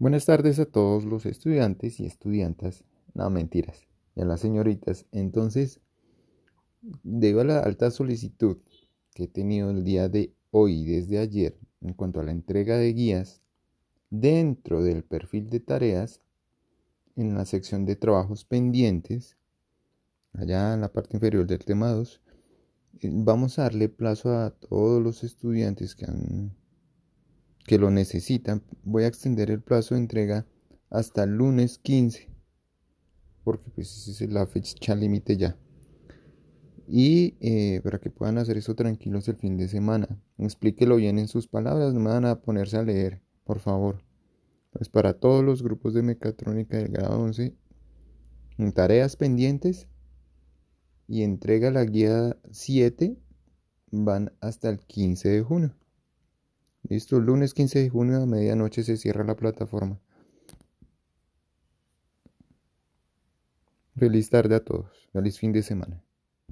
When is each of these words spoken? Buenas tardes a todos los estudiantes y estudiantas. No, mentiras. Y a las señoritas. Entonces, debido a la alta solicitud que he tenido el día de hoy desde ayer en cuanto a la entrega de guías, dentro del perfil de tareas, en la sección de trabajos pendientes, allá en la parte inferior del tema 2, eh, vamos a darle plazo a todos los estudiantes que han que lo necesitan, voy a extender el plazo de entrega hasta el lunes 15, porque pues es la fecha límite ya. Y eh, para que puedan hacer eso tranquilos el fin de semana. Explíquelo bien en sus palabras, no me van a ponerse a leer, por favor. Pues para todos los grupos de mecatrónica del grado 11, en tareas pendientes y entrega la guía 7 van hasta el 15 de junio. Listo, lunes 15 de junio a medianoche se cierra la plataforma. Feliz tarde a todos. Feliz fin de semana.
Buenas 0.00 0.24
tardes 0.24 0.58
a 0.58 0.64
todos 0.64 1.04
los 1.04 1.26
estudiantes 1.26 2.00
y 2.00 2.06
estudiantas. 2.06 2.84
No, 3.12 3.28
mentiras. 3.28 3.86
Y 4.16 4.22
a 4.22 4.24
las 4.24 4.40
señoritas. 4.40 5.04
Entonces, 5.12 5.82
debido 7.02 7.42
a 7.42 7.44
la 7.44 7.58
alta 7.60 7.90
solicitud 7.90 8.56
que 9.12 9.24
he 9.24 9.28
tenido 9.28 9.68
el 9.68 9.84
día 9.84 10.08
de 10.08 10.32
hoy 10.52 10.86
desde 10.86 11.18
ayer 11.18 11.58
en 11.82 11.92
cuanto 11.92 12.18
a 12.18 12.22
la 12.22 12.30
entrega 12.30 12.78
de 12.78 12.94
guías, 12.94 13.42
dentro 14.08 14.82
del 14.82 15.04
perfil 15.04 15.50
de 15.50 15.60
tareas, 15.60 16.22
en 17.14 17.34
la 17.34 17.44
sección 17.44 17.84
de 17.84 17.96
trabajos 17.96 18.46
pendientes, 18.46 19.36
allá 20.32 20.72
en 20.72 20.80
la 20.80 20.90
parte 20.90 21.18
inferior 21.18 21.46
del 21.46 21.62
tema 21.66 21.90
2, 21.90 22.22
eh, 23.00 23.10
vamos 23.12 23.58
a 23.58 23.64
darle 23.64 23.90
plazo 23.90 24.34
a 24.34 24.48
todos 24.48 25.02
los 25.02 25.24
estudiantes 25.24 25.94
que 25.94 26.06
han 26.06 26.52
que 27.64 27.78
lo 27.78 27.90
necesitan, 27.90 28.62
voy 28.82 29.04
a 29.04 29.08
extender 29.08 29.50
el 29.50 29.62
plazo 29.62 29.94
de 29.94 30.00
entrega 30.00 30.46
hasta 30.90 31.24
el 31.24 31.36
lunes 31.36 31.78
15, 31.78 32.28
porque 33.44 33.70
pues 33.70 34.08
es 34.08 34.20
la 34.30 34.46
fecha 34.46 34.94
límite 34.94 35.36
ya. 35.36 35.56
Y 36.86 37.36
eh, 37.40 37.80
para 37.84 38.00
que 38.00 38.10
puedan 38.10 38.38
hacer 38.38 38.56
eso 38.56 38.74
tranquilos 38.74 39.28
el 39.28 39.36
fin 39.36 39.56
de 39.56 39.68
semana. 39.68 40.20
Explíquelo 40.38 40.96
bien 40.96 41.20
en 41.20 41.28
sus 41.28 41.46
palabras, 41.46 41.94
no 41.94 42.00
me 42.00 42.10
van 42.10 42.24
a 42.24 42.40
ponerse 42.40 42.78
a 42.78 42.82
leer, 42.82 43.22
por 43.44 43.60
favor. 43.60 44.02
Pues 44.72 44.88
para 44.88 45.14
todos 45.14 45.44
los 45.44 45.62
grupos 45.62 45.94
de 45.94 46.02
mecatrónica 46.02 46.78
del 46.78 46.88
grado 46.88 47.20
11, 47.20 47.54
en 48.58 48.72
tareas 48.72 49.16
pendientes 49.16 49.86
y 51.06 51.22
entrega 51.22 51.70
la 51.70 51.84
guía 51.84 52.36
7 52.50 53.16
van 53.90 54.32
hasta 54.40 54.68
el 54.68 54.78
15 54.78 55.28
de 55.28 55.42
junio. 55.42 55.74
Listo, 56.88 57.20
lunes 57.20 57.54
15 57.54 57.78
de 57.78 57.90
junio 57.90 58.22
a 58.22 58.26
medianoche 58.26 58.82
se 58.82 58.96
cierra 58.96 59.24
la 59.24 59.36
plataforma. 59.36 60.00
Feliz 63.96 64.30
tarde 64.30 64.54
a 64.56 64.64
todos. 64.64 65.08
Feliz 65.12 65.38
fin 65.38 65.52
de 65.52 65.62
semana. 65.62 66.02